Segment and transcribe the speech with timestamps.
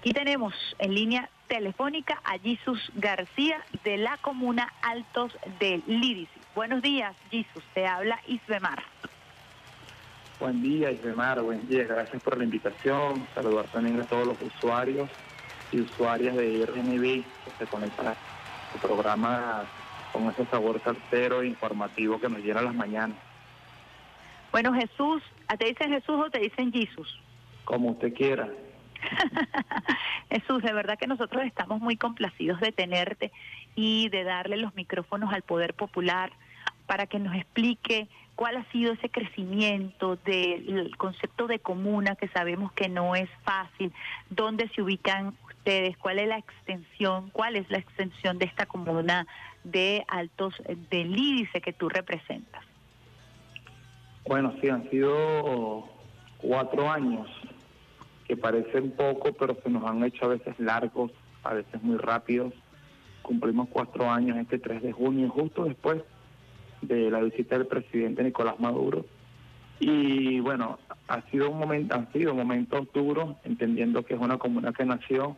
[0.00, 6.32] Aquí tenemos en línea telefónica a Jesus García de la comuna Altos del Lídice.
[6.54, 7.62] Buenos días, Jesus.
[7.74, 8.82] Te habla Isbemar.
[10.40, 11.42] Buen día, Isbemar.
[11.42, 11.84] Buen día.
[11.84, 13.26] Gracias por la invitación.
[13.34, 15.10] Saludar también a todos los usuarios
[15.70, 18.16] y usuarias de RNB que se conectan a
[18.72, 19.66] su programa
[20.14, 23.18] con ese sabor certero e informativo que nos llena las mañanas.
[24.50, 25.22] Bueno, Jesús,
[25.58, 27.20] ¿te dicen Jesús o te dicen Jesus?
[27.66, 28.48] Como usted quiera.
[30.30, 33.32] Jesús, de verdad que nosotros estamos muy complacidos de tenerte
[33.74, 36.32] y de darle los micrófonos al Poder Popular
[36.86, 42.72] para que nos explique cuál ha sido ese crecimiento del concepto de comuna, que sabemos
[42.72, 43.92] que no es fácil,
[44.30, 49.26] dónde se ubican ustedes, cuál es la extensión, cuál es la extensión de esta comuna
[49.62, 50.54] de Altos
[50.90, 52.64] del Lídice que tú representas.
[54.26, 55.88] Bueno, sí, han sido
[56.38, 57.28] cuatro años
[58.30, 61.10] que parecen poco, pero se nos han hecho a veces largos,
[61.42, 62.54] a veces muy rápidos.
[63.22, 66.00] Cumplimos cuatro años este 3 de junio, justo después
[66.80, 69.04] de la visita del presidente Nicolás Maduro.
[69.80, 70.78] Y bueno,
[71.08, 75.36] ha sido un momento, han sido momentos duros, entendiendo que es una comuna que nació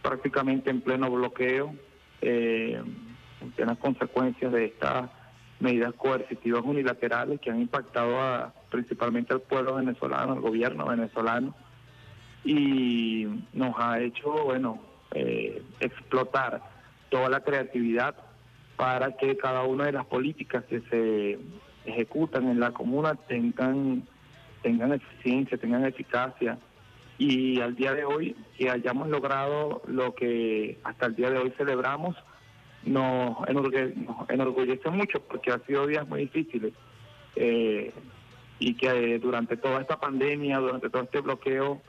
[0.00, 1.74] prácticamente en pleno bloqueo,
[2.22, 2.82] eh,
[3.42, 5.10] en plenas consecuencias de estas
[5.58, 11.54] medidas coercitivas unilaterales que han impactado a, principalmente al pueblo venezolano, al gobierno venezolano
[12.44, 14.80] y nos ha hecho, bueno,
[15.12, 16.62] eh, explotar
[17.08, 18.14] toda la creatividad
[18.76, 21.38] para que cada una de las políticas que se
[21.84, 24.04] ejecutan en la comuna tengan,
[24.62, 26.58] tengan eficiencia, tengan eficacia.
[27.18, 31.52] Y al día de hoy que hayamos logrado lo que hasta el día de hoy
[31.58, 32.16] celebramos
[32.84, 36.72] nos, enorgullece mucho porque ha sido días muy difíciles
[37.36, 37.92] eh,
[38.58, 41.82] y que durante toda esta pandemia, durante todo este bloqueo,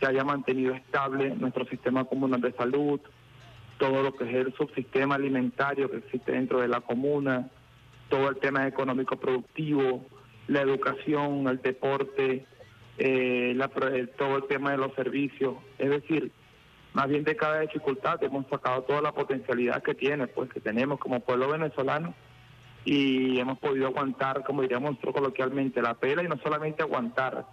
[0.00, 3.00] se haya mantenido estable nuestro sistema comunal de salud,
[3.78, 7.48] todo lo que es el subsistema alimentario que existe dentro de la comuna,
[8.08, 10.04] todo el tema económico productivo,
[10.48, 12.46] la educación, el deporte,
[12.98, 13.58] eh,
[14.16, 15.56] todo el tema de los servicios.
[15.78, 16.30] Es decir,
[16.94, 20.98] más bien de cada dificultad hemos sacado toda la potencialidad que tiene, pues que tenemos
[20.98, 22.14] como pueblo venezolano
[22.84, 27.44] y hemos podido aguantar, como diríamos coloquialmente, la pela y no solamente aguantar,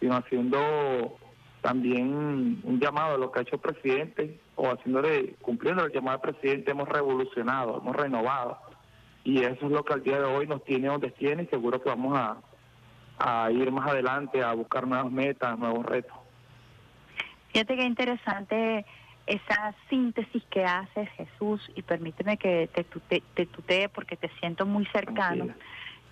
[0.00, 1.18] sino haciendo
[1.66, 6.18] también un llamado a lo que ha hecho el presidente o haciéndole, cumpliendo el llamado
[6.18, 8.56] del presidente, hemos revolucionado, hemos renovado.
[9.24, 11.82] Y eso es lo que al día de hoy nos tiene donde tiene y seguro
[11.82, 12.36] que vamos a,
[13.18, 16.16] a ir más adelante a buscar nuevas metas, nuevos retos.
[17.52, 18.86] Fíjate qué interesante
[19.26, 22.84] esa síntesis que haces, Jesús, y permíteme que te,
[23.34, 25.48] te tutee porque te siento muy cercano,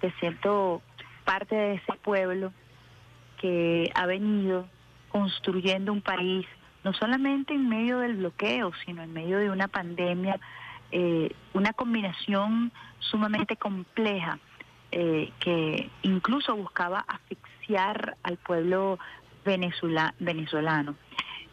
[0.00, 0.82] te siento
[1.24, 2.52] parte de ese pueblo
[3.40, 4.66] que ha venido
[5.14, 6.44] construyendo un país,
[6.82, 10.40] no solamente en medio del bloqueo, sino en medio de una pandemia,
[10.90, 14.40] eh, una combinación sumamente compleja
[14.90, 18.98] eh, que incluso buscaba asfixiar al pueblo
[19.44, 20.96] venezolano.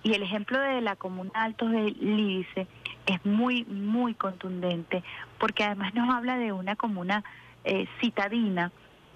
[0.01, 2.65] Y el ejemplo de la Comuna Altos de Lídice
[3.05, 5.03] es muy, muy contundente,
[5.37, 7.23] porque además nos habla de una comuna
[7.63, 8.71] eh, citadina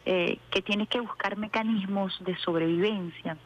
[0.05, 3.37] que tiene que buscar mecanismos de sobrevivencia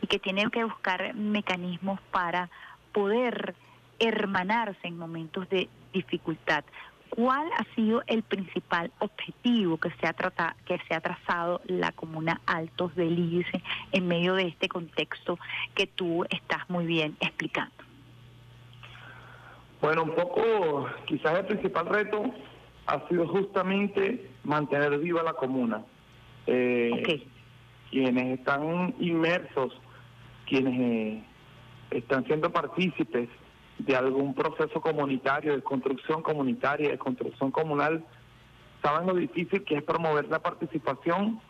[0.00, 2.50] y que tiene que buscar mecanismos para
[2.92, 3.54] poder
[3.98, 6.64] hermanarse en momentos de dificultad.
[7.10, 11.92] ¿Cuál ha sido el principal objetivo que se ha, tratado, que se ha trazado la
[11.92, 13.62] comuna Altos del ICE
[13.92, 15.38] en medio de este contexto
[15.74, 17.72] que tú estás muy bien explicando?
[19.80, 22.24] Bueno, un poco, quizás el principal reto
[22.86, 25.84] ha sido justamente mantener viva la comuna.
[26.46, 27.24] Eh,
[27.90, 29.80] Quienes están inmersos
[30.46, 31.22] quienes eh,
[31.90, 33.28] están siendo partícipes
[33.78, 38.04] de algún proceso comunitario, de construcción comunitaria, de construcción comunal,
[38.82, 41.40] saben lo difícil que es promover la participación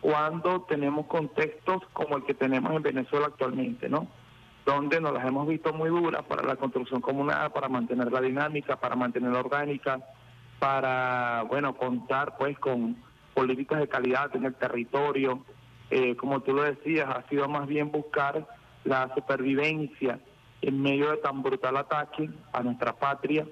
[0.00, 4.06] cuando tenemos contextos como el que tenemos en Venezuela actualmente, ¿no?
[4.66, 8.76] Donde nos las hemos visto muy duras para la construcción comunal, para mantener la dinámica,
[8.76, 10.00] para mantenerla orgánica,
[10.58, 12.96] para, bueno, contar pues con
[13.34, 15.44] políticas de calidad en el territorio,
[15.94, 18.48] eh, como tú lo decías, ha sido más bien buscar
[18.82, 20.18] la supervivencia
[20.60, 23.46] en medio de tan brutal ataque a nuestra patria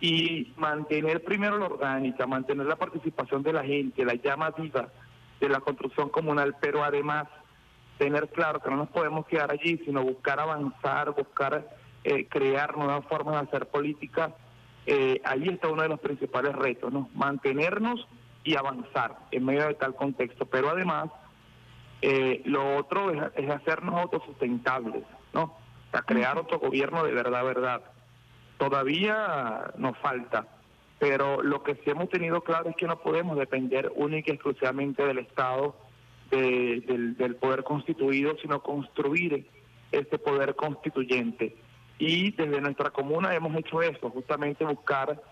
[0.00, 4.86] y mantener primero la orgánica, mantener la participación de la gente, la llama viva
[5.40, 7.26] de la construcción comunal, pero además
[7.98, 11.68] tener claro que no nos podemos quedar allí, sino buscar avanzar, buscar
[12.04, 14.32] eh, crear nuevas formas de hacer política.
[14.86, 17.10] Eh, ahí está uno de los principales retos, ¿no?
[17.14, 18.06] Mantenernos
[18.44, 21.10] y avanzar en medio de tal contexto, pero además
[22.06, 25.56] eh, lo otro es, hacernos autosustentables, ¿no?
[25.90, 27.80] sea, crear otro gobierno de verdad, verdad.
[28.58, 30.46] Todavía nos falta,
[30.98, 35.02] pero lo que sí hemos tenido claro es que no podemos depender única y exclusivamente
[35.02, 35.76] del Estado,
[36.30, 39.48] del, del poder constituido, sino construir
[39.90, 41.56] este poder constituyente.
[41.98, 45.22] Y desde nuestra comuna hemos hecho eso, justamente buscar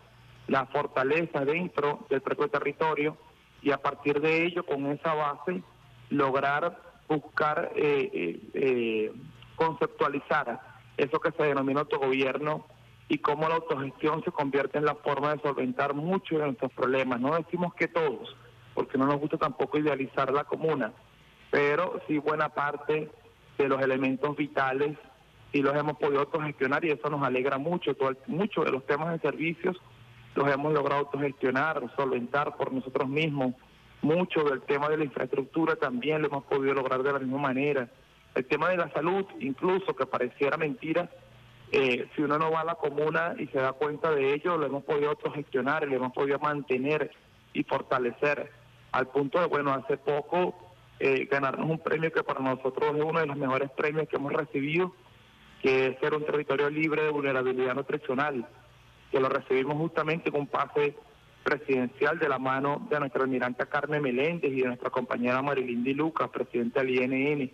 [0.46, 3.19] la fortaleza dentro del propio territorio
[3.60, 5.62] y a partir de ello, con esa base,
[6.12, 6.78] lograr
[7.08, 9.12] buscar eh, eh, eh,
[9.56, 10.60] conceptualizar
[10.96, 12.66] eso que se denomina autogobierno
[13.08, 17.20] y cómo la autogestión se convierte en la forma de solventar muchos de nuestros problemas.
[17.20, 18.34] No decimos que todos,
[18.74, 20.92] porque no nos gusta tampoco idealizar la comuna,
[21.50, 23.10] pero sí buena parte
[23.58, 24.96] de los elementos vitales
[25.52, 27.94] y los hemos podido autogestionar y eso nos alegra mucho.
[28.26, 29.76] Muchos de los temas de servicios
[30.34, 33.54] los hemos logrado autogestionar, solventar por nosotros mismos.
[34.02, 37.88] Mucho del tema de la infraestructura también lo hemos podido lograr de la misma manera.
[38.34, 41.08] El tema de la salud, incluso que pareciera mentira,
[41.70, 44.66] eh, si uno no va a la comuna y se da cuenta de ello, lo
[44.66, 47.12] hemos podido autogestionar lo hemos podido mantener
[47.52, 48.50] y fortalecer.
[48.90, 50.55] Al punto de, bueno, hace poco
[50.98, 54.32] eh, ganarnos un premio que para nosotros es uno de los mejores premios que hemos
[54.32, 54.94] recibido,
[55.62, 58.46] que es ser un territorio libre de vulnerabilidad nutricional,
[59.10, 60.96] que lo recibimos justamente con un pase
[61.42, 66.28] presidencial de la mano de nuestra almirante Carmen Meléndez y de nuestra compañera Marilindy Lucas,
[66.30, 67.50] presidenta del INN.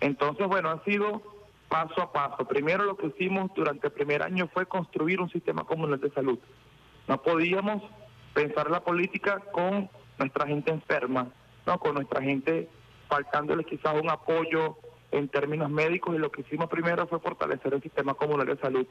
[0.00, 1.22] Entonces, bueno, ha sido
[1.68, 2.46] paso a paso.
[2.46, 6.38] Primero lo que hicimos durante el primer año fue construir un sistema comunal de salud.
[7.08, 7.82] No podíamos
[8.34, 11.28] pensar la política con nuestra gente enferma,
[11.66, 12.68] no con nuestra gente
[13.08, 14.76] faltándole quizás un apoyo
[15.10, 18.86] en términos médicos y lo que hicimos primero fue fortalecer el sistema comunal de salud.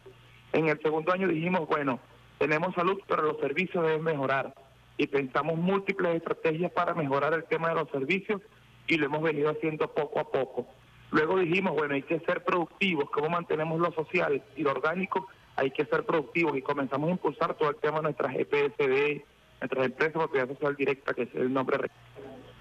[0.54, 2.00] En el segundo año dijimos, bueno,
[2.42, 4.56] tenemos salud, pero los servicios deben mejorar
[4.98, 8.42] y pensamos múltiples estrategias para mejorar el tema de los servicios
[8.88, 10.68] y lo hemos venido haciendo poco a poco.
[11.12, 15.28] Luego dijimos, bueno, hay que ser productivos, ¿cómo mantenemos lo social y lo orgánico?
[15.56, 19.22] Hay que ser productivos y comenzamos a impulsar todo el tema de nuestras EPSD,
[19.60, 21.92] nuestras empresas de propiedad social directa, que es el nombre de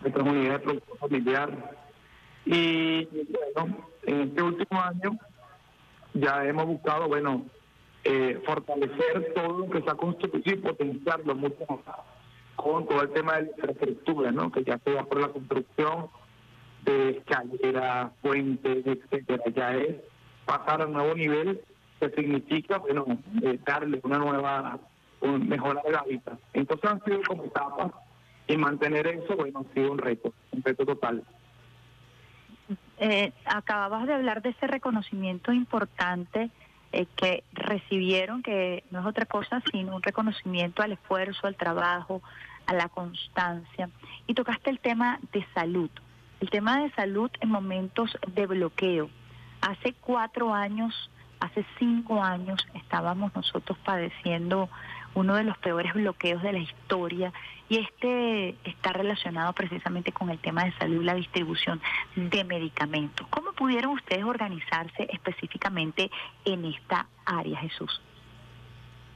[0.03, 1.75] nuestras unidades de producción familiar.
[2.44, 5.19] Y bueno, en este último año
[6.12, 7.47] ya hemos buscado, bueno,
[8.05, 11.67] eh, fortalecer todo lo que se ha construido y potenciarlo mucho
[12.56, 14.50] con todo el tema de la infraestructura, ¿no?
[14.50, 16.08] que ya sea por la construcción
[16.85, 19.97] de escaleras, puentes, etcétera, ya es
[20.47, 21.61] pasar a un nuevo nivel
[22.00, 23.05] que significa, bueno,
[23.43, 24.79] eh, darle una nueva,
[25.20, 26.38] un, mejorar el hábitat.
[26.55, 27.93] Entonces han sido como etapas
[28.47, 31.23] y mantener eso, bueno, ha sido un reto, un reto total.
[32.99, 36.50] Eh, acababas de hablar de ese reconocimiento importante
[36.92, 42.22] eh, que recibieron, que no es otra cosa sino un reconocimiento al esfuerzo, al trabajo,
[42.66, 43.90] a la constancia.
[44.26, 45.90] Y tocaste el tema de salud,
[46.40, 49.10] el tema de salud en momentos de bloqueo.
[49.60, 54.69] Hace cuatro años, hace cinco años estábamos nosotros padeciendo
[55.15, 57.33] uno de los peores bloqueos de la historia
[57.69, 61.81] y este está relacionado precisamente con el tema de salud y la distribución
[62.17, 63.27] de medicamentos.
[63.29, 66.11] ¿Cómo pudieron ustedes organizarse específicamente
[66.45, 68.03] en esta área, Jesús?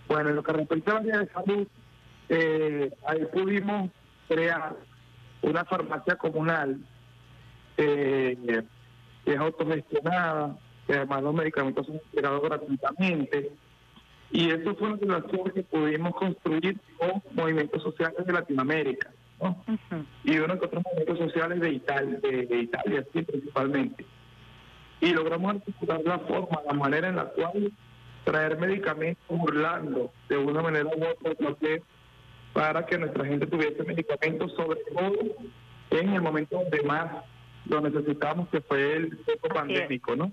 [0.08, 1.66] Bueno, en lo que respecta al área de salud,
[2.28, 3.90] eh, ahí pudimos
[4.28, 4.76] crear
[5.42, 6.78] una farmacia comunal
[7.76, 8.62] eh,
[9.24, 10.56] que es autogestionada,
[10.86, 13.50] que además los medicamentos son entregados gratuitamente
[14.34, 19.64] y eso fue una relación que pudimos construir con movimientos sociales de Latinoamérica, ¿no?
[20.24, 24.04] Y uno que otros movimientos sociales de Italia, de, Italia sí, principalmente.
[25.00, 27.72] Y logramos articular la forma, la manera en la cual
[28.24, 31.78] traer medicamentos burlando de una manera u otra
[32.52, 35.14] para que nuestra gente tuviese medicamentos, sobre todo
[35.90, 37.24] en el momento donde más
[37.66, 40.32] lo necesitamos, que fue el tiempo pandémico, ¿no?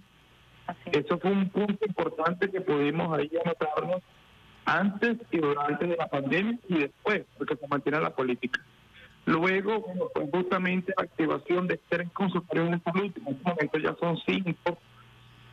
[0.85, 4.01] Eso fue un punto importante que pudimos ahí anotarnos
[4.65, 8.61] antes y durante de la pandemia y después, porque se mantiene la política.
[9.25, 14.17] Luego, pues justamente la activación de tres consultorios de salud, en este momento ya son
[14.25, 14.77] cinco,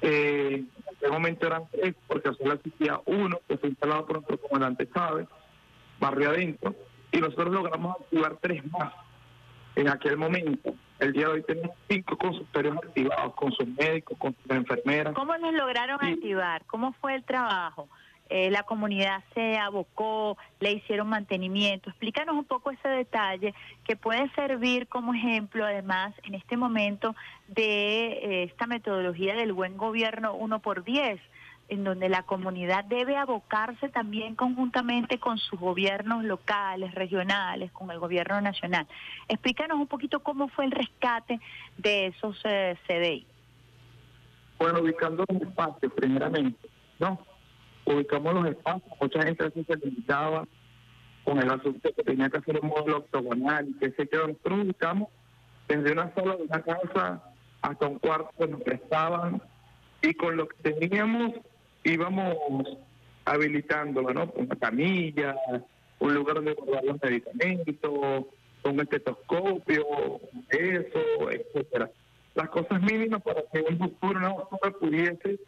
[0.01, 4.39] eh, en este momento eran tres, porque solo existía uno, que fue instalado por nuestro
[4.39, 5.29] comandante Chávez,
[6.01, 6.75] barrio adentro,
[7.13, 8.93] y nosotros logramos activar tres más
[9.77, 10.75] en aquel momento.
[10.99, 15.15] El día de hoy tenemos cinco consultorios activados con sus médicos, con sus enfermeras.
[15.15, 16.65] ¿Cómo los lograron activar?
[16.67, 17.89] ¿Cómo fue el trabajo?
[18.31, 21.89] Eh, la comunidad se abocó, le hicieron mantenimiento.
[21.89, 27.15] Explícanos un poco ese detalle que puede servir como ejemplo, además, en este momento
[27.47, 31.21] de eh, esta metodología del buen gobierno uno por diez
[31.69, 37.99] en donde la comunidad debe abocarse también conjuntamente con sus gobiernos locales, regionales, con el
[37.99, 38.87] gobierno nacional.
[39.29, 41.41] Explícanos un poquito cómo fue el rescate
[41.77, 43.27] de esos eh, CDI.
[44.59, 47.21] Bueno, ubicando los espacios, primeramente, ¿no?
[47.85, 50.47] Ubicamos los espacios, mucha gente se limitaba
[51.25, 54.27] con el asunto que tenía que hacer un módulo octogonal y que se quedó.
[54.29, 55.09] Nosotros ubicamos
[55.69, 57.23] desde una sola de una casa
[57.61, 59.43] hasta un cuarto que nos prestaban
[60.01, 61.35] y con lo que teníamos
[61.89, 62.37] íbamos
[63.25, 64.33] habilitándolo, ¿no?
[64.37, 65.37] Una camilla,
[65.99, 68.27] un lugar donde guardar los medicamentos,
[68.65, 69.85] un estetoscopio,
[70.49, 71.91] eso, etcétera.
[72.35, 75.41] Las cosas mínimas para que un doctor una doctora pudiese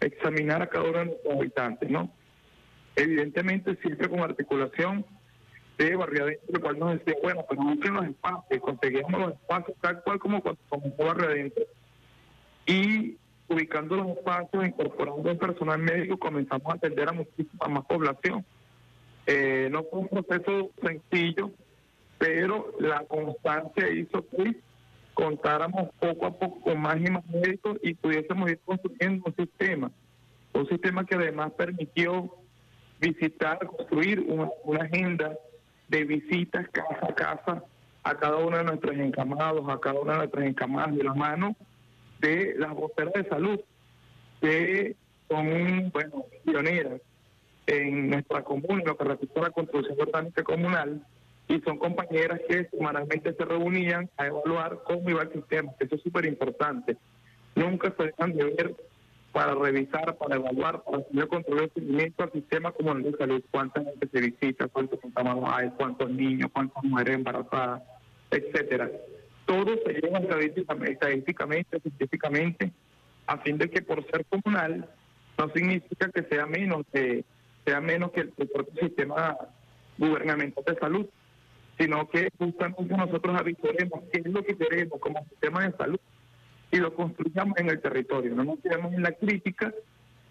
[0.00, 2.10] examinar a cada uno de nuestros habitantes, ¿no?
[2.96, 5.04] Evidentemente siempre con articulación
[5.78, 9.76] de Barrio Adentro, el cual nos decía, bueno, pero busquen los espacios, conseguimos los espacios
[9.80, 10.58] tal cual como cuando
[10.98, 11.64] Barrio Adentro.
[12.66, 13.16] Y
[13.48, 18.44] ubicando los espacios, incorporando el personal médico, comenzamos a atender a muchísima más población.
[19.26, 21.50] Eh, no fue un proceso sencillo,
[22.18, 24.56] pero la constancia hizo que
[25.14, 29.90] contáramos poco a poco con más y más médicos y pudiésemos ir construyendo un sistema,
[30.54, 32.34] un sistema que además permitió
[33.00, 35.36] visitar, construir una, agenda
[35.88, 37.64] de visitas casa a casa
[38.04, 41.56] a cada uno de nuestros encamados, a cada una de nuestras encamadas de la mano
[42.22, 43.60] de las voceras de salud,
[44.40, 44.96] que
[45.28, 47.00] son, bueno, pioneras
[47.66, 51.04] en nuestra comuna, lo que respecta a la construcción orgánica comunal,
[51.48, 56.02] y son compañeras que semanalmente se reunían a evaluar cómo iba el sistema, eso es
[56.02, 56.96] súper importante.
[57.54, 58.74] Nunca se dejan de ver
[59.32, 63.42] para revisar, para evaluar, para tener control del seguimiento al sistema como el de salud,
[63.50, 67.82] cuánta gente se visita, cuántos síntomas hay, cuántos niños, cuántas mujeres embarazadas,
[68.30, 68.90] etcétera
[69.46, 72.72] todo se lleva estadísticamente, científicamente,
[73.26, 74.88] a fin de que por ser comunal
[75.38, 77.24] no significa que sea menos que
[77.64, 79.36] sea menos que el, propio sistema
[79.96, 81.06] gubernamental de salud,
[81.78, 86.00] sino que justamente nosotros avisoremos qué es lo que queremos como sistema de salud
[86.72, 88.34] y lo construyamos en el territorio.
[88.34, 89.72] No nos quedemos en la crítica,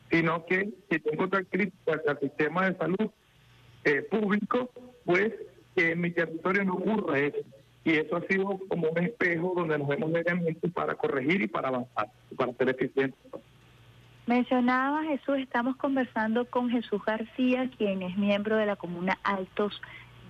[0.10, 3.12] sino que si tengo otra crítica al sistema de salud
[3.86, 4.70] eh, público,
[5.06, 5.32] pues
[5.76, 7.40] que en mi territorio no ocurra eso
[7.84, 11.70] y eso ha sido como un espejo donde nos vemos diariamente para corregir y para
[11.70, 13.20] avanzar, para ser eficientes.
[14.28, 19.82] Mencionaba Jesús, estamos conversando con Jesús García, quien es miembro de la comuna Altos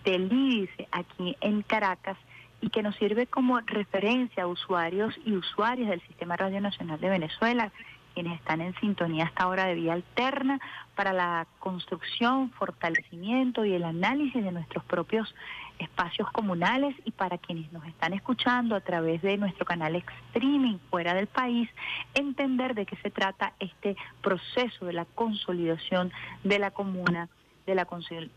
[0.05, 2.17] del Lídice, aquí en Caracas,
[2.62, 7.10] y que nos sirve como referencia a usuarios y usuarias del Sistema Radio Nacional de
[7.10, 7.72] Venezuela,
[8.13, 10.60] quienes están en sintonía hasta ahora de vía alterna
[10.96, 15.34] para la construcción, fortalecimiento y el análisis de nuestros propios
[15.81, 21.13] espacios comunales y para quienes nos están escuchando a través de nuestro canal streaming fuera
[21.13, 21.69] del país,
[22.13, 26.11] entender de qué se trata este proceso de la consolidación
[26.43, 27.29] de la comuna,
[27.65, 27.88] de la,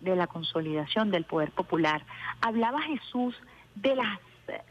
[0.00, 2.04] de la consolidación del poder popular.
[2.40, 3.34] Hablaba Jesús
[3.74, 4.18] de las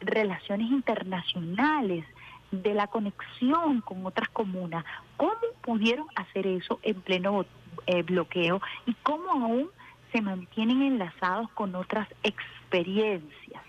[0.00, 2.04] relaciones internacionales,
[2.50, 4.84] de la conexión con otras comunas.
[5.16, 7.46] ¿Cómo pudieron hacer eso en pleno
[7.86, 9.70] eh, bloqueo y cómo aún
[10.14, 13.62] se mantienen enlazados con otras experiencias?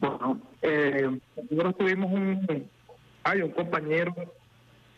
[0.00, 1.18] Bueno, eh,
[1.50, 2.68] nosotros tuvimos un,
[3.24, 4.14] hay un compañero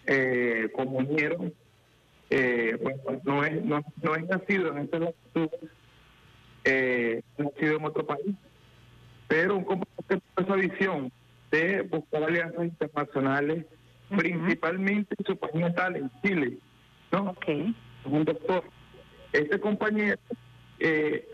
[0.06, 1.52] eh, comunero,
[2.30, 5.48] eh, bueno, no es, no, no es nacido en esta latitud,
[6.64, 8.34] eh, nacido en otro país,
[9.28, 11.12] pero un compañero que esa visión
[11.52, 13.64] de buscar alianzas internacionales,
[14.08, 16.58] principalmente en su país natal, en Chile,
[17.12, 17.30] ¿no?
[17.30, 17.46] Ok.
[18.06, 18.64] Un doctor
[19.34, 20.18] este compañero
[20.78, 21.28] eh,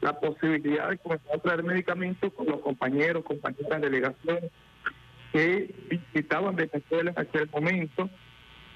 [0.00, 4.38] la posibilidad de comenzar a traer medicamentos con los compañeros, compañeras de delegación
[5.32, 8.08] que visitaban Venezuela en aquel momento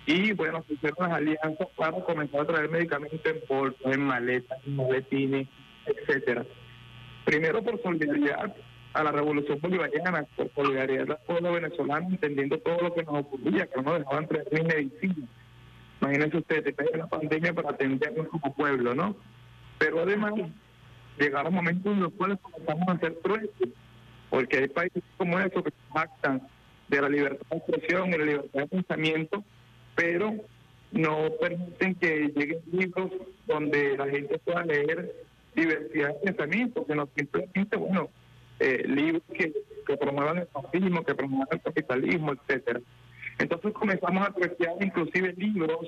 [0.06, 4.58] y bueno, se hicieron las alianzas para comenzar a traer medicamentos en bolsas, en maletas,
[4.66, 5.48] en
[5.86, 6.44] etcétera.
[7.24, 8.54] Primero por solidaridad
[8.92, 13.66] a la revolución bolivariana, por solidaridad al pueblo venezolano, entendiendo todo lo que nos ocurría,
[13.66, 15.28] que no nos dejaban traer ni medicina
[16.00, 19.16] Imagínense ustedes, hay una pandemia para atendernos como pueblo, ¿no?
[19.78, 20.34] Pero además,
[21.18, 23.68] llegaron momentos en los cuales comenzamos a hacer trueques,
[24.30, 26.42] porque hay países como estos que se jactan
[26.88, 29.44] de la libertad de expresión y la libertad de pensamiento,
[29.94, 30.34] pero
[30.92, 33.10] no permiten que lleguen libros
[33.46, 35.12] donde la gente pueda leer
[35.54, 38.08] diversidad de pensamiento, sino simplemente, bueno,
[38.60, 39.52] eh, libros que,
[39.86, 42.80] que promuevan el fascismo, que promuevan el capitalismo, etcétera.
[43.38, 45.86] Entonces comenzamos a apreciar inclusive libros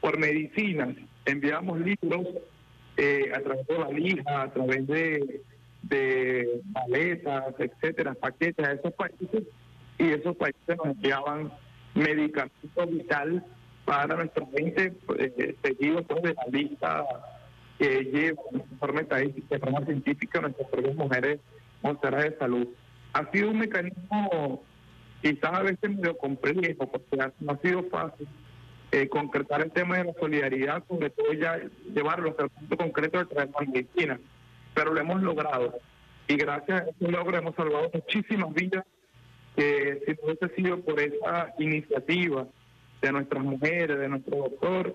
[0.00, 0.96] por medicinas.
[1.24, 2.26] Enviamos libros
[2.96, 5.42] eh, a través de valijas, a través de,
[5.82, 9.42] de maletas, etcétera, paquetes a esos países
[9.98, 11.52] y esos países nos enviaban
[11.94, 13.44] medicamentos vital
[13.84, 17.04] para nuestra gente, eh, seguido pues, de la lista
[17.78, 21.40] que lleva el informe estadístico de forma científica nuestras propias mujeres
[21.82, 22.68] mostradas de salud.
[23.12, 24.62] Ha sido un mecanismo
[25.22, 28.28] quizás a veces medio complejo, porque no ha sido fácil
[28.90, 31.60] eh, concretar el tema de la solidaridad, sobre todo ya
[31.92, 34.18] llevarlo hasta el punto concreto de traer Argentina,
[34.74, 35.78] pero lo hemos logrado.
[36.26, 38.84] Y gracias a ese logro hemos salvado muchísimas vidas
[39.56, 42.46] que si no hubiese sido por esa iniciativa
[43.02, 44.94] de nuestras mujeres, de nuestro doctor,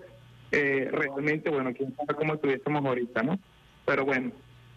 [0.50, 3.38] eh, realmente, bueno, quién sabe cómo estuviésemos ahorita, ¿no?
[3.84, 4.32] Pero bueno,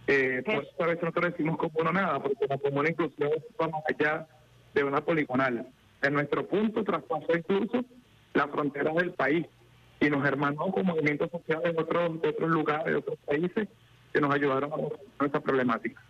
[0.08, 3.30] eh, por eso a veces nosotros decimos como no nada, porque la comuna inclusión
[3.62, 4.28] va más allá
[4.74, 5.68] de una poligonal.
[6.02, 7.84] En nuestro punto traspasó incluso
[8.34, 9.46] las fronteras del país
[10.00, 13.68] y nos hermanó con movimientos sociales de otros, de otros lugares, de otros países
[14.14, 16.02] que nos ayudaron a resolver esta problemática.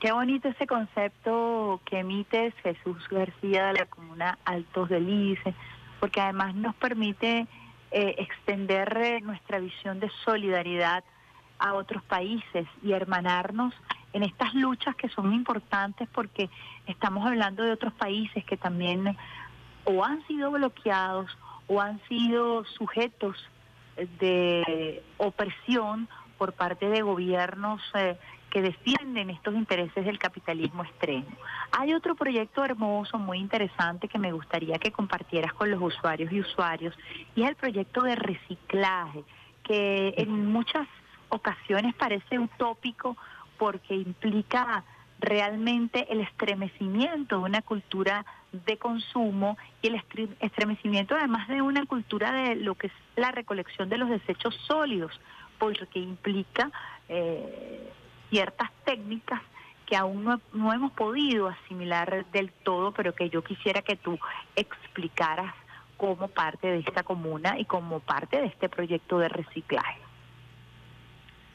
[0.00, 5.54] Qué bonito ese concepto que emites Jesús García de la comuna Altos del Lice,
[5.98, 7.46] porque además nos permite
[7.90, 11.04] eh, extender eh, nuestra visión de solidaridad
[11.58, 13.72] a otros países y hermanarnos
[14.14, 16.48] en estas luchas que son importantes porque
[16.86, 19.16] estamos hablando de otros países que también
[19.84, 21.30] o han sido bloqueados
[21.66, 23.36] o han sido sujetos
[24.20, 28.16] de opresión por parte de gobiernos eh,
[28.50, 31.26] que defienden estos intereses del capitalismo extremo.
[31.72, 36.40] Hay otro proyecto hermoso, muy interesante, que me gustaría que compartieras con los usuarios y
[36.40, 36.94] usuarios,
[37.34, 39.24] y es el proyecto de reciclaje,
[39.64, 40.86] que en muchas
[41.30, 43.16] ocasiones parece utópico
[43.58, 44.84] porque implica
[45.20, 50.02] realmente el estremecimiento de una cultura de consumo y el
[50.40, 55.18] estremecimiento además de una cultura de lo que es la recolección de los desechos sólidos,
[55.58, 56.70] porque implica
[57.08, 57.90] eh,
[58.30, 59.40] ciertas técnicas
[59.86, 64.18] que aún no, hemos podido asimilar del todo, pero que yo quisiera que tú
[64.56, 65.54] explicaras
[65.96, 70.00] como parte de esta comuna y como parte de este proyecto de reciclaje.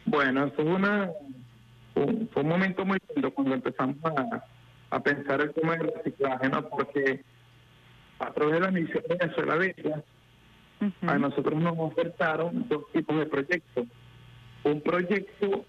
[0.05, 1.09] Bueno, eso una,
[1.95, 3.97] un, fue un momento muy lindo cuando empezamos
[4.91, 6.67] a, pensar el tema del reciclaje, ¿no?
[6.69, 7.23] Porque
[8.19, 10.03] a través de la misión de Venezuela Bella,
[11.01, 13.87] a nosotros nos ofertaron dos tipos de proyectos.
[14.63, 15.65] Un proyecto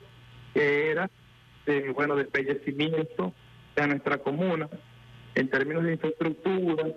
[0.55, 1.11] que era
[1.67, 3.33] de, bueno, de embellecimiento
[3.77, 4.69] de nuestra comuna
[5.35, 6.89] en términos de infraestructura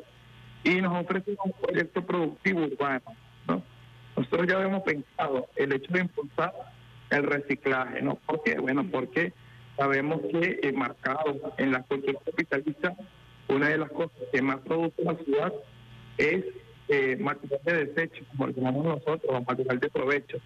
[0.64, 3.16] y nos ofrece un proyecto productivo urbano.
[3.48, 3.64] ¿no?
[4.16, 6.54] Nosotros ya habíamos pensado el hecho de impulsar
[7.14, 8.16] el reciclaje, ¿no?
[8.16, 8.60] ¿Por qué?
[8.60, 9.34] Bueno, porque
[9.78, 12.96] sabemos que eh, marcado en la cultura capitalista,
[13.48, 15.54] una de las cosas que más produce la ciudad
[16.18, 16.46] es
[16.90, 20.38] eh, material de desecho, como lo llamamos nosotros, material de provecho.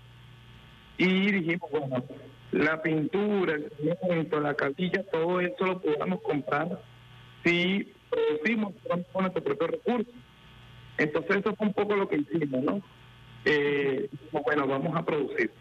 [0.97, 2.03] Y dijimos, bueno,
[2.51, 6.81] la pintura, el cemento, la casilla, todo eso lo podamos comprar
[7.43, 10.11] si producimos con nuestro propio recurso.
[10.97, 12.81] Entonces eso fue un poco lo que hicimos, ¿no?
[13.45, 15.51] Eh, bueno, vamos a producir.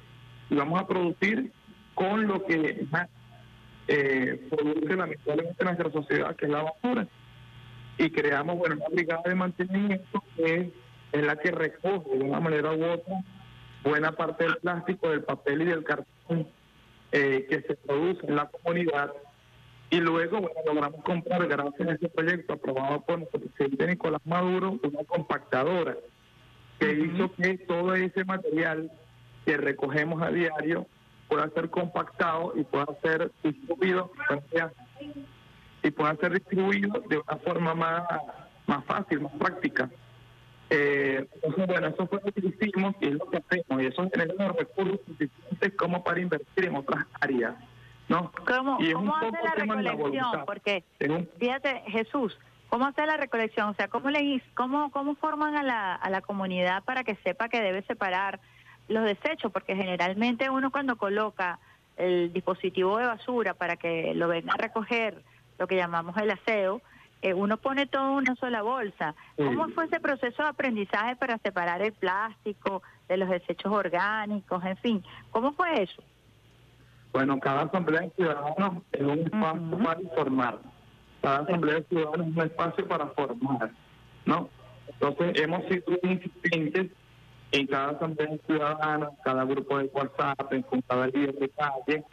[0.50, 1.52] Y vamos a producir
[1.94, 3.08] con lo que más
[3.88, 7.08] eh, produce lamentablemente nuestra sociedad, que es la basura.
[7.98, 10.72] Y creamos, bueno, una brigada de mantenimiento que
[11.12, 13.24] es la que recoge de una manera u otra
[13.84, 16.46] buena parte del plástico, del papel y del cartón
[17.12, 19.12] eh, que se produce en la comunidad.
[19.88, 24.80] Y luego, bueno, logramos comprar, gracias a ese proyecto aprobado por nuestro presidente Nicolás Maduro,
[24.82, 25.96] una compactadora
[26.80, 28.90] que hizo que todo ese material
[29.46, 30.86] que recogemos a diario
[31.28, 34.10] pueda ser compactado y pueda ser distribuido
[35.82, 38.02] y pueda ser distribuido de una forma más,
[38.66, 39.88] más fácil, más práctica.
[40.68, 44.08] Eh, entonces, bueno, eso fue lo que hicimos y es lo que hacemos, y eso
[44.12, 47.54] genera los recursos suficientes como para invertir en otras áreas.
[48.08, 48.32] ¿no?
[48.46, 50.44] ¿Cómo, ¿cómo hace la recolección?
[50.44, 50.84] Porque,
[51.38, 52.36] fíjate, Jesús,
[52.68, 53.68] ¿cómo hace la recolección?
[53.68, 57.48] O sea, ¿cómo, le, cómo, cómo forman a la, a la comunidad para que sepa
[57.48, 58.40] que debe separar
[58.88, 59.52] los desechos?
[59.52, 61.58] Porque generalmente uno cuando coloca
[61.96, 65.22] el dispositivo de basura para que lo venga a recoger,
[65.58, 66.82] lo que llamamos el aseo,
[67.22, 69.14] eh, uno pone todo en una sola bolsa.
[69.36, 74.62] ¿Cómo fue ese proceso de aprendizaje para separar el plástico de los desechos orgánicos?
[74.64, 76.02] En fin, ¿cómo fue eso?
[77.12, 80.58] Bueno, cada asamblea de ciudadanos es un espacio para informar.
[81.22, 83.70] Cada asamblea de ciudadanos es un espacio para formar,
[84.26, 84.50] ¿no?
[84.88, 86.90] Entonces, hemos sido insistentes
[87.52, 92.04] en cada asamblea de ciudadanos, cada grupo de WhatsApp, en cada líder de calle,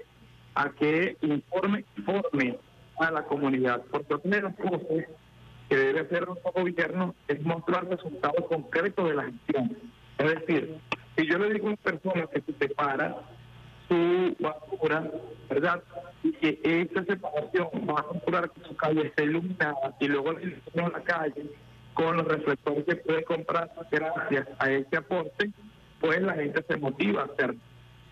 [0.55, 2.59] a que informe, informe
[2.99, 4.81] a la comunidad, porque una de las cosas
[5.69, 9.77] que debe hacer nuestro gobierno es mostrar resultados concretos de la gestión.
[10.17, 10.77] Es decir,
[11.17, 13.17] si yo le digo a una persona que se separa
[13.87, 15.09] su basura,
[15.49, 15.83] ¿verdad?
[16.23, 20.61] Y que esa separación va a procurar que su calle esté iluminada y luego le
[20.75, 21.49] a la calle
[21.93, 25.51] con los reflectores que puede comprar gracias a ese aporte,
[25.99, 27.59] pues la gente se motiva a hacerlo.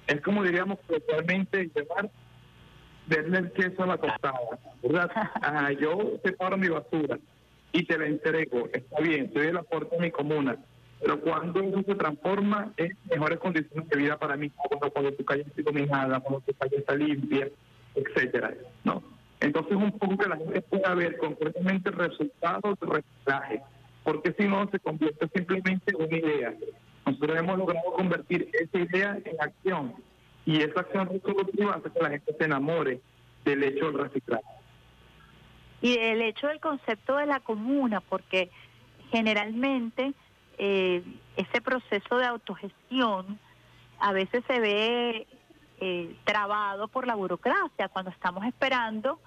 [0.07, 2.09] Es como diríamos totalmente llevar
[3.07, 4.39] verle el queso a la tostada,
[4.81, 5.09] ¿verdad?
[5.79, 7.17] yo separo mi basura,
[7.73, 10.57] y te la entrego, está bien, soy el aporte de mi comuna,
[10.99, 15.25] pero cuando eso se transforma en mejores condiciones de vida para mí, cuando, cuando tu
[15.25, 17.49] calle está iluminada, cuando tu calle está limpia,
[17.95, 19.03] etcétera, ¿no?
[19.41, 23.61] Entonces un poco que la gente pueda ver concretamente el resultado reciclaje,
[24.03, 26.53] porque si no se convierte simplemente en una idea.
[27.05, 29.95] Nosotros hemos logrado convertir esa idea en acción
[30.45, 33.01] y esa acción resolutiva hace que la gente se enamore
[33.43, 34.43] del hecho del reciclaje.
[35.81, 38.51] Y del hecho del concepto de la comuna, porque
[39.09, 40.13] generalmente
[40.59, 41.03] eh,
[41.35, 43.39] ese proceso de autogestión
[43.99, 45.27] a veces se ve
[45.79, 49.19] eh, trabado por la burocracia cuando estamos esperando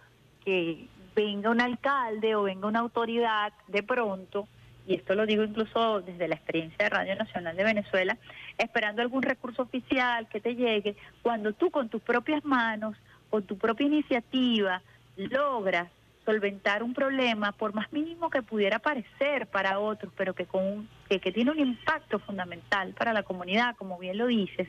[0.45, 4.49] que venga un alcalde o venga una autoridad de pronto
[4.87, 8.19] y esto lo digo incluso desde la experiencia de Radio Nacional de Venezuela,
[8.59, 12.97] esperando algún recurso oficial que te llegue, cuando tú con tus propias manos,
[13.31, 14.83] con tu propia iniciativa,
[15.17, 15.89] logras
[16.25, 21.21] solventar un problema, por más mínimo que pudiera parecer para otros, pero que, con que,
[21.21, 24.69] que, tiene un impacto fundamental para la comunidad, como bien lo dices,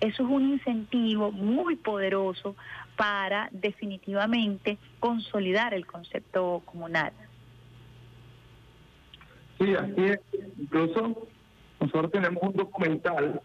[0.00, 2.56] eso es un incentivo muy poderoso
[2.96, 7.12] para definitivamente consolidar el concepto comunal.
[9.58, 10.20] Sí, así es.
[10.58, 11.28] Incluso
[11.80, 13.40] nosotros tenemos un documental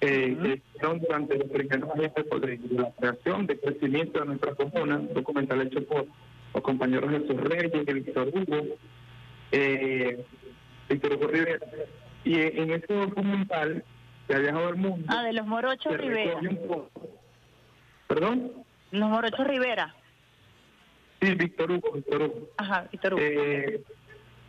[0.00, 4.96] eh, que hicieron durante los primeros años de, la creación, de crecimiento de nuestra comuna,
[4.96, 6.06] un documental hecho por
[6.54, 8.76] los compañeros Jesús Reyes, de Víctor Hugo,
[9.52, 10.24] eh,
[10.88, 11.66] Víctor Hugo Rivera.
[12.24, 13.84] Y en ese documental
[14.26, 15.06] se ha viajado al mundo.
[15.08, 16.40] Ah, de los Morochos Rivera.
[18.06, 18.52] ¿Perdón?
[18.90, 19.94] Los Morochos Rivera.
[21.20, 22.48] Sí, Víctor Hugo, Víctor Hugo.
[22.56, 23.22] Ajá, Víctor Hugo.
[23.22, 23.82] Eh,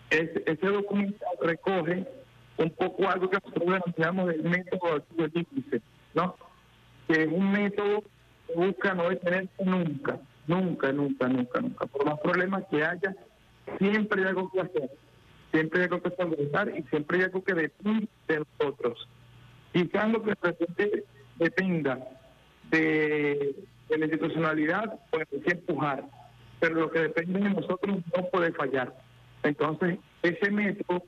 [0.10, 2.06] ese, documental recoge
[2.58, 5.82] un poco algo que nosotros denominamos el método de índice,
[6.14, 6.36] ¿no?
[7.08, 8.04] Que es un método
[8.48, 11.86] que busca no detenerse nunca, nunca, nunca, nunca, nunca.
[11.88, 13.16] Por más problemas que haya,
[13.78, 14.90] siempre hay algo que hacer,
[15.52, 19.08] siempre hay algo que solucionar y siempre hay algo que depende de nosotros.
[19.74, 21.06] Quizás lo que de
[21.38, 22.00] dependa
[22.70, 23.56] de,
[23.90, 26.04] de la institucionalidad, pues hay que empujar,
[26.60, 28.94] pero lo que depende de nosotros no puede fallar.
[29.44, 31.04] Entonces, ese método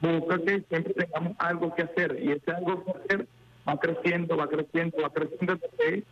[0.00, 3.28] busca que siempre tengamos algo que hacer y ese algo que hacer
[3.68, 6.04] va creciendo, va creciendo, va creciendo porque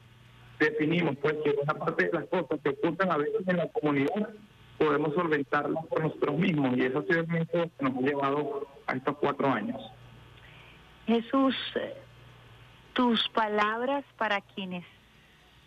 [0.58, 4.30] definimos pues que una parte de las cosas que ocurren a veces en la comunidad
[4.78, 8.66] podemos solventarlas por nosotros mismos y eso ha sido el método que nos ha llevado
[8.86, 9.80] a estos cuatro años.
[11.06, 11.56] Jesús,
[12.92, 14.84] tus palabras para quienes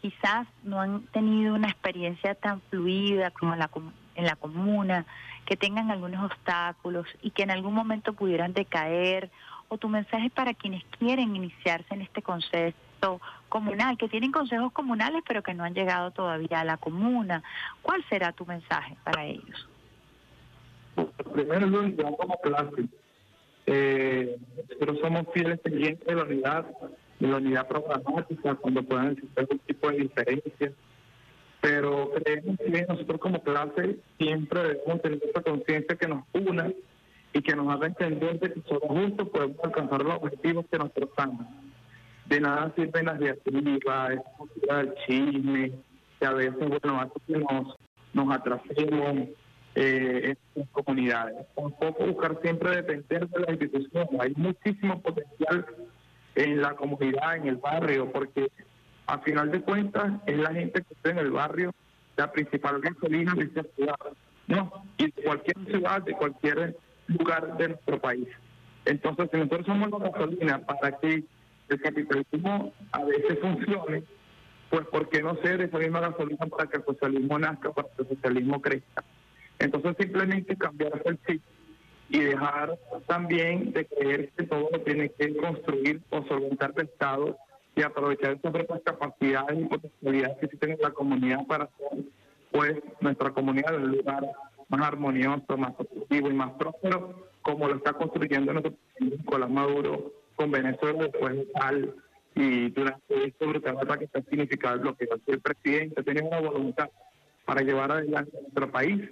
[0.06, 3.72] quizás no han tenido una experiencia tan fluida como la,
[4.14, 5.04] en la comuna,
[5.48, 9.32] que tengan algunos obstáculos y que en algún momento pudieran decaer,
[9.68, 15.24] o tu mensaje para quienes quieren iniciarse en este concepto comunal, que tienen consejos comunales
[15.28, 17.42] pero que no han llegado todavía a la comuna.
[17.82, 19.68] ¿Cuál será tu mensaje para ellos?
[21.34, 22.86] Primero, yo como clase,
[23.66, 24.38] eh,
[24.70, 26.66] nosotros somos fieles pendientes de la unidad,
[27.20, 30.74] de la unidad programática, cuando puedan existir algún tipo de diferencias
[31.66, 36.72] pero creemos que nosotros como clase siempre debemos tener esa conciencia que nos una
[37.34, 41.48] y que nos haga entender que todos juntos podemos alcanzar los objetivos que nos trazamos.
[42.28, 45.72] De nada sirven las diatribas, esa cultura del chisme,
[46.20, 47.76] que a veces, bueno, hace que nos,
[48.14, 49.30] nos atrasemos
[49.74, 51.48] eh, en comunidades.
[51.56, 54.22] Tampoco buscar siempre depender de las instituciones.
[54.22, 55.66] Hay muchísimo potencial
[56.36, 58.52] en la comunidad, en el barrio, porque
[59.08, 61.74] a final de cuentas es la gente que está en el barrio
[62.18, 63.96] la principal gasolina de esta ciudad,
[64.48, 64.72] ¿no?
[64.98, 68.28] Y de cualquier ciudad, de cualquier lugar de nuestro país.
[68.86, 71.24] Entonces, si nosotros somos la gasolina para que
[71.70, 74.04] el capitalismo a veces funcione,
[74.70, 78.04] pues ¿por qué no ser esa misma gasolina para que el socialismo nazca, para que
[78.04, 79.04] el socialismo crezca?
[79.60, 81.42] Entonces, simplemente cambiar el chip
[82.10, 87.38] y dejar también de creer que todo lo tiene que construir o solventar el Estado
[87.76, 92.04] y aprovechar esas propias capacidades y potencialidades que en la comunidad para hacer
[92.52, 94.24] pues nuestra comunidad un lugar
[94.70, 100.14] más armonioso, más positivo y más próspero, como lo está construyendo nuestro presidente Nicolás Maduro
[100.36, 101.96] con Venezuela después de tal
[102.36, 106.04] y durante este brutal ataque que ha significado lo que el presidente.
[106.04, 106.90] Tiene una voluntad
[107.46, 109.10] para llevar adelante nuestro país,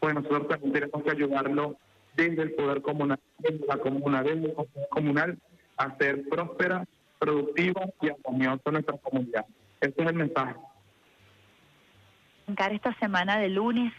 [0.00, 1.76] pues nosotros también tenemos que ayudarlo
[2.16, 5.38] desde el poder comunal, desde la comuna, desde el poder comunal,
[5.76, 6.84] a ser próspera
[7.18, 9.44] productiva y armoniosa nuestra comunidad.
[9.80, 10.54] Ese es el mensaje.
[12.70, 13.92] Esta semana de lunes,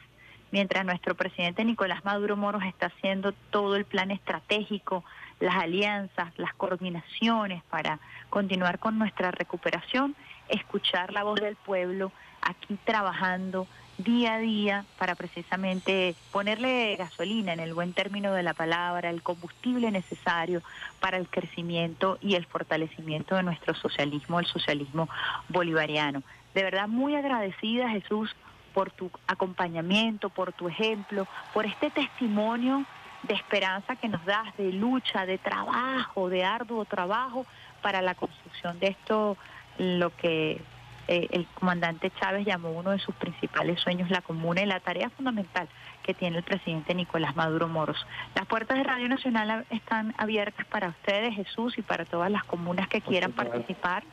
[0.52, 5.04] mientras nuestro presidente Nicolás Maduro Moros está haciendo todo el plan estratégico,
[5.40, 8.00] las alianzas, las coordinaciones para
[8.30, 10.16] continuar con nuestra recuperación,
[10.50, 17.60] escuchar la voz del pueblo aquí trabajando día a día para precisamente ponerle gasolina en
[17.60, 20.62] el buen término de la palabra, el combustible necesario
[21.00, 25.10] para el crecimiento y el fortalecimiento de nuestro socialismo, el socialismo
[25.50, 26.22] bolivariano.
[26.54, 28.36] De verdad muy agradecida Jesús
[28.74, 32.86] por tu acompañamiento, por tu ejemplo, por este testimonio
[33.24, 37.46] de esperanza que nos das, de lucha, de trabajo, de arduo trabajo
[37.82, 39.38] para la construcción de esto,
[39.80, 40.62] lo que
[41.08, 45.10] eh, el comandante Chávez llamó uno de sus principales sueños, la comuna y la tarea
[45.10, 45.68] fundamental
[46.04, 48.06] que tiene el presidente Nicolás Maduro Moros.
[48.36, 52.88] Las puertas de Radio Nacional están abiertas para ustedes, Jesús, y para todas las comunas
[52.88, 54.04] que quieran participar,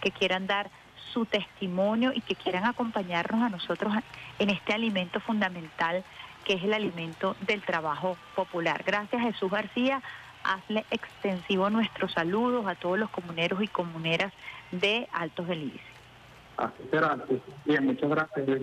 [0.00, 0.70] que quieran dar
[1.12, 3.92] su testimonio y que quieran acompañarnos a nosotros
[4.38, 6.04] en este alimento fundamental
[6.44, 8.82] que es el alimento del trabajo popular.
[8.84, 10.02] Gracias Jesús García,
[10.42, 14.32] hazle extensivo nuestros saludos a todos los comuneros y comuneras
[14.70, 15.89] de Altos del.
[16.60, 17.16] Así será.
[17.64, 18.62] Bien, muchas gracias, Luis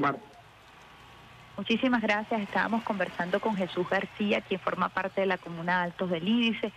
[1.57, 2.39] Muchísimas gracias.
[2.41, 6.71] Estábamos conversando con Jesús García, quien forma parte de la comuna Altos del Ídice.